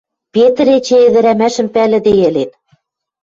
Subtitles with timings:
[0.33, 2.49] Петр эче ӹдӹрӓмӓшӹм пӓлӹде ӹлен.